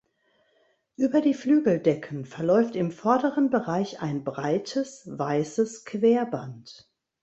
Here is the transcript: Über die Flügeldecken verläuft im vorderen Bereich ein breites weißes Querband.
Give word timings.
Über 0.95 1.21
die 1.21 1.35
Flügeldecken 1.35 2.25
verläuft 2.25 2.75
im 2.75 2.91
vorderen 2.91 3.51
Bereich 3.51 4.01
ein 4.01 4.23
breites 4.23 5.03
weißes 5.05 5.85
Querband. 5.85 6.89